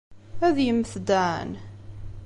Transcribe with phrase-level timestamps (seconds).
[0.47, 1.51] Ad yemmet Dan?